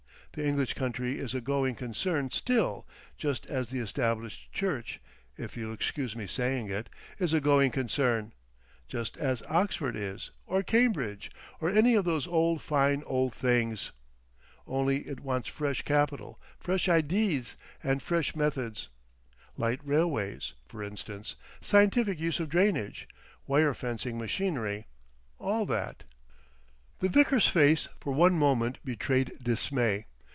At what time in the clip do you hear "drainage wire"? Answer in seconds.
22.47-23.73